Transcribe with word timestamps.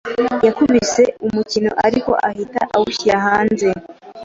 Yakubise 0.45 1.03
umukino, 1.25 1.71
ariko 1.87 2.11
ahita 2.29 2.61
awushyira 2.75 3.15
hanze. 3.27 3.67